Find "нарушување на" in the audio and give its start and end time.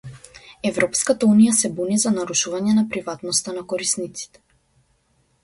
2.15-2.85